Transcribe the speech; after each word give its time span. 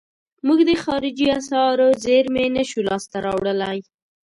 موږ 0.45 0.59
د 0.69 0.71
خارجي 0.83 1.27
اسعارو 1.39 1.87
زیرمې 2.03 2.45
نشو 2.57 2.81
لاس 2.87 3.03
ته 3.11 3.17
راوړلای. 3.25 3.77